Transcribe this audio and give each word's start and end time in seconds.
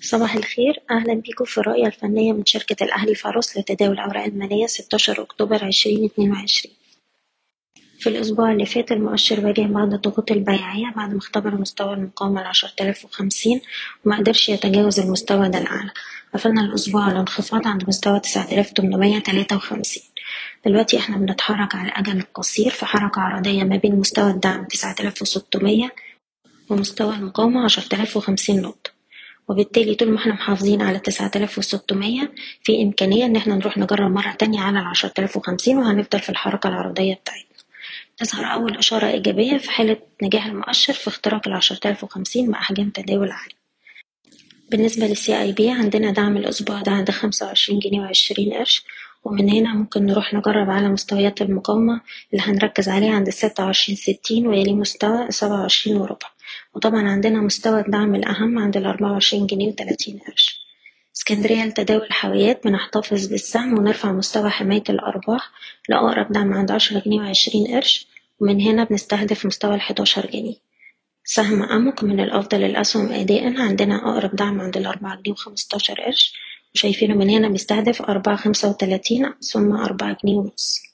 صباح 0.00 0.34
الخير. 0.34 0.82
أهلا 0.90 1.14
بيكم 1.14 1.44
في 1.44 1.58
الرؤية 1.58 1.86
الفنية 1.86 2.32
من 2.32 2.44
شركة 2.46 2.84
الأهلي 2.84 3.14
فاروس 3.14 3.56
لتداول 3.58 3.92
الأوراق 3.92 4.24
المالية 4.24 4.66
16 4.66 5.22
أكتوبر 5.22 5.56
2022 5.66 6.74
في 7.98 8.08
الأسبوع 8.08 8.52
اللي 8.52 8.66
فات 8.66 8.92
المؤشر 8.92 9.46
واجه 9.46 9.60
بعض 9.60 9.94
الضغوط 9.94 10.30
البيعية 10.30 10.92
بعد 10.96 11.12
ما 11.12 11.18
اختبر 11.18 11.54
مستوى 11.54 11.94
المقاومة 11.94 12.40
العشرة 12.40 12.72
آلاف 12.80 13.04
وخمسين 13.04 13.60
وما 14.04 14.16
قدرش 14.16 14.48
يتجاوز 14.48 15.00
المستوى 15.00 15.48
ده 15.48 15.58
الأعلى. 15.58 15.90
قفلنا 16.34 16.60
الأسبوع 16.60 17.04
على 17.04 17.20
انخفاض 17.20 17.66
عند 17.66 17.88
مستوى 17.88 18.20
تسعة 18.20 18.52
آلاف 18.52 18.70
تمنمية 18.70 19.18
تلاتة 19.18 19.56
وخمسين. 19.56 20.02
دلوقتي 20.66 20.98
إحنا 20.98 21.16
بنتحرك 21.16 21.74
على 21.74 21.88
الأجل 21.88 22.18
القصير 22.18 22.70
في 22.70 22.86
حركة 22.86 23.20
عرضية 23.20 23.64
ما 23.64 23.76
بين 23.76 23.94
مستوى 23.96 24.30
الدعم 24.30 24.64
تسعة 24.64 24.94
آلاف 25.00 25.22
وستمية 25.22 25.94
ومستوى 26.70 27.14
المقاومة 27.14 27.64
عشرة 27.64 27.94
آلاف 27.94 28.16
وخمسين 28.16 28.62
نقطة. 28.62 28.89
وبالتالي 29.50 29.94
طول 29.94 30.10
ما 30.10 30.18
إحنا 30.18 30.32
محافظين 30.32 30.82
على 30.82 30.98
تسعة 30.98 31.30
آلاف 31.36 31.58
وستمية 31.58 32.32
في 32.62 32.82
إمكانية 32.82 33.24
إن 33.24 33.36
إحنا 33.36 33.54
نروح 33.54 33.78
نجرب 33.78 34.10
مرة 34.10 34.32
تانية 34.32 34.60
على 34.60 34.78
آلاف 35.18 35.36
وخمسين 35.36 35.78
وهنفضل 35.78 36.20
في 36.20 36.28
الحركة 36.28 36.68
العرضية 36.68 37.14
بتاعتنا. 37.14 37.44
تظهر 38.18 38.44
أول 38.44 38.76
إشارة 38.76 39.06
إيجابية 39.06 39.58
في 39.58 39.70
حالة 39.70 39.96
نجاح 40.22 40.46
المؤشر 40.46 40.92
في 40.92 41.08
اختراق 41.08 41.48
آلاف 41.48 42.04
وخمسين 42.04 42.50
مع 42.50 42.58
أحجام 42.58 42.90
تداول 42.90 43.30
عالية 43.30 43.60
بالنسبة 44.70 45.06
للسي 45.06 45.40
أي 45.42 45.52
بي 45.52 45.70
عندنا 45.70 46.10
دعم 46.10 46.36
الأسبوع 46.36 46.82
ده 46.82 46.92
عند 46.92 47.10
خمسة 47.10 47.46
وعشرين 47.46 47.78
جنيه 47.78 48.00
وعشرين 48.00 48.52
قرش 48.54 48.84
ومن 49.24 49.50
هنا 49.50 49.74
ممكن 49.74 50.06
نروح 50.06 50.34
نجرب 50.34 50.70
على 50.70 50.88
مستويات 50.88 51.42
المقاومة 51.42 52.00
اللي 52.32 52.42
هنركز 52.42 52.88
عليها 52.88 53.14
عند 53.14 53.26
الستة 53.26 53.64
وعشرين 53.64 53.96
ستين 53.96 54.46
ويلي 54.46 54.72
مستوى 54.74 55.30
سبعة 55.30 55.60
وعشرين 55.60 55.96
وربع. 55.96 56.28
وطبعا 56.74 57.08
عندنا 57.08 57.40
مستوى 57.40 57.80
الدعم 57.80 58.14
الأهم 58.14 58.58
عند 58.58 58.76
الأربعة 58.76 59.12
وعشرين 59.12 59.46
جنيه 59.46 59.68
وتلاتين 59.68 60.18
قرش. 60.18 60.60
اسكندرية 61.16 61.64
لتداول 61.64 62.02
الحاويات 62.02 62.64
بنحتفظ 62.64 63.26
بالسهم 63.26 63.78
ونرفع 63.78 64.12
مستوى 64.12 64.50
حماية 64.50 64.84
الأرباح 64.88 65.50
لأقرب 65.88 66.32
دعم 66.32 66.52
عند 66.52 66.70
عشرة 66.70 67.02
جنيه 67.06 67.20
وعشرين 67.20 67.66
قرش 67.66 68.06
ومن 68.40 68.60
هنا 68.60 68.84
بنستهدف 68.84 69.46
مستوى 69.46 69.74
الحداشر 69.74 70.26
جنيه. 70.26 70.54
سهم 71.24 71.62
أموك 71.62 72.04
من 72.04 72.20
الأفضل 72.20 72.64
الأسهم 72.64 73.12
أداء 73.12 73.60
عندنا 73.60 73.96
أقرب 73.96 74.36
دعم 74.36 74.60
عند 74.60 74.76
الأربعة 74.76 75.16
جنيه 75.16 75.32
وخمستاشر 75.32 76.00
قرش 76.00 76.34
وشايفينه 76.74 77.14
من 77.14 77.30
هنا 77.30 77.48
بيستهدف 77.48 78.02
أربعة 78.02 78.36
خمسة 78.36 78.70
وتلاتين 78.70 79.32
ثم 79.40 79.72
أربعة 79.72 80.16
جنيه 80.24 80.36
ونص. 80.36 80.89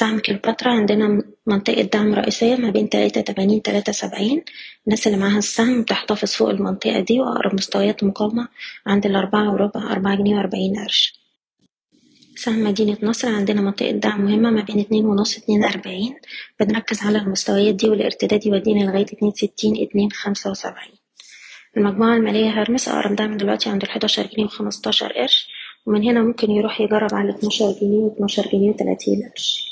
سهم 0.00 0.18
كليوباترا 0.18 0.72
عندنا 0.72 1.22
منطقة 1.46 1.82
دعم 1.82 2.14
رئيسية 2.14 2.56
ما 2.56 2.70
بين 2.70 2.88
تلاتة 2.88 3.20
تمانين 3.20 3.62
تلاتة 3.62 3.92
سبعين. 3.92 4.44
الناس 4.86 5.06
اللي 5.06 5.18
معاها 5.18 5.38
السهم 5.38 5.82
بتحتفظ 5.82 6.32
فوق 6.32 6.50
المنطقة 6.50 7.00
دي 7.00 7.20
وأقرب 7.20 7.54
مستويات 7.54 8.04
مقاومة 8.04 8.48
عند 8.86 9.06
الأربعة 9.06 9.52
وربع 9.52 9.92
أربعة 9.92 10.16
جنيه 10.16 10.36
وأربعين 10.36 10.76
قرش. 10.76 11.20
سهم 12.36 12.64
مدينة 12.64 12.96
نصر 13.02 13.28
عندنا 13.28 13.60
منطقة 13.60 13.90
دعم 13.90 14.20
مهمة 14.24 14.50
ما 14.50 14.62
بين 14.62 14.80
اتنين 14.80 15.04
ونص 15.04 15.38
اتنين 15.38 15.64
أربعين. 15.64 16.14
بنركز 16.60 17.02
على 17.02 17.18
المستويات 17.18 17.74
دي 17.74 17.88
والارتداد 17.88 18.46
يودينا 18.46 18.84
لغاية 18.84 19.06
اتنين 19.06 19.32
ستين 19.32 19.82
اتنين 19.82 20.10
خمسة 20.12 20.50
وسبعين. 20.50 20.92
المجموعة 21.76 22.16
المالية 22.16 22.50
هرمس 22.50 22.88
أقرب 22.88 23.16
دعم 23.16 23.36
دلوقتي 23.36 23.70
عند 23.70 23.82
الحداشر 23.82 24.26
جنيه 24.26 24.44
وخمستاشر 24.44 25.12
قرش 25.12 25.48
ومن 25.86 26.04
هنا 26.04 26.22
ممكن 26.22 26.50
يروح 26.50 26.80
يجرب 26.80 27.14
على 27.14 27.30
اتناشر 27.30 27.72
جنيه 27.80 27.98
واتناشر 27.98 28.48
جنيه 28.52 28.70
وتلاتين 28.70 29.30
قرش. 29.36 29.69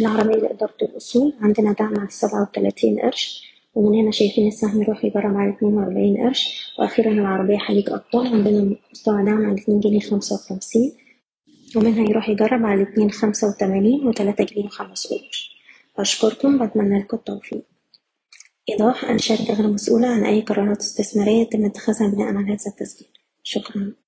العربية 0.00 0.34
لإدارة 0.36 0.74
الأصول 0.82 1.32
عندنا 1.40 1.72
دعم 1.72 1.98
على 1.98 2.08
السبعة 2.08 2.42
وتلاتين 2.42 3.00
قرش 3.00 3.42
ومن 3.74 3.98
هنا 3.98 4.10
شايفين 4.10 4.48
السهم 4.48 4.82
يروح 4.82 5.04
يجرب 5.04 5.36
على 5.36 5.50
اتنين 5.50 5.74
وأربعين 5.74 6.16
قرش 6.16 6.72
وأخيرا 6.78 7.10
العربية 7.12 7.56
حليق 7.56 7.92
أبطال 7.92 8.26
عندنا 8.26 8.76
مستوى 8.92 9.24
دعم 9.24 9.44
على 9.46 9.62
اتنين 9.62 9.80
جنيه 9.80 10.00
خمسة 10.00 10.34
وخمسين 10.34 10.92
ومنها 11.76 12.10
يروح 12.10 12.28
يجرب 12.28 12.66
على 12.66 12.82
اتنين 12.82 13.10
خمسة 13.10 13.48
وتمانين 13.48 14.06
وتلاتة 14.06 14.44
جنيه 14.44 14.64
وخمس 14.64 15.06
قروش 15.06 15.56
أشكركم 15.98 16.66
بتمنى 16.66 16.98
لكم 17.00 17.16
التوفيق. 17.16 17.62
إيضاح 18.70 19.04
أن 19.04 19.14
الشركة 19.14 19.54
غير 19.54 19.66
مسؤولة 19.68 20.08
عن 20.08 20.24
أي 20.24 20.40
قرارات 20.40 20.80
استثمارية 20.80 21.40
يتم 21.42 21.64
اتخاذها 21.64 22.08
بناء 22.08 22.28
على 22.28 22.46
هذا 22.46 22.56
التسجيل. 22.66 23.08
شكرا. 23.42 23.92